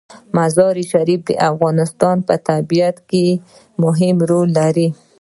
مزارشریف 0.37 1.21
د 1.29 1.31
افغانستان 1.49 2.15
په 2.27 2.35
طبیعت 2.49 2.97
کې 3.09 3.25
مهم 3.83 4.17
رول 4.29 4.49
لري. 4.59 4.87